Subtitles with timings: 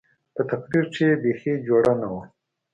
[0.35, 2.23] په تقرير کښې يې بيخي جوړه نه وه.